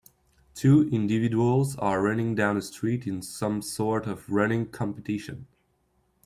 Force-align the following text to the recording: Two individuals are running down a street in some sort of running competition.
Two 0.55 0.89
individuals 0.89 1.75
are 1.75 2.01
running 2.01 2.33
down 2.33 2.57
a 2.57 2.61
street 2.63 3.05
in 3.05 3.21
some 3.21 3.61
sort 3.61 4.07
of 4.07 4.27
running 4.31 4.67
competition. 4.67 5.45